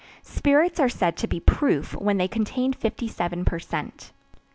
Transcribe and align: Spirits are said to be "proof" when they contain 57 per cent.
Spirits 0.23 0.79
are 0.79 0.89
said 0.89 1.15
to 1.17 1.27
be 1.27 1.39
"proof" 1.39 1.93
when 1.95 2.17
they 2.17 2.27
contain 2.27 2.73
57 2.73 3.45
per 3.45 3.59
cent. 3.59 4.11